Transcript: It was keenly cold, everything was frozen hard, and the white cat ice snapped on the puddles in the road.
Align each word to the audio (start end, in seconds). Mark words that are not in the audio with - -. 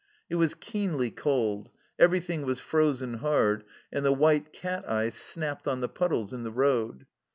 It 0.31 0.35
was 0.37 0.55
keenly 0.55 1.11
cold, 1.11 1.69
everything 1.99 2.41
was 2.43 2.59
frozen 2.59 3.19
hard, 3.19 3.63
and 3.91 4.03
the 4.03 4.11
white 4.11 4.51
cat 4.51 4.83
ice 4.89 5.21
snapped 5.21 5.67
on 5.67 5.79
the 5.81 5.87
puddles 5.89 6.33
in 6.33 6.41
the 6.41 6.49
road. 6.49 7.05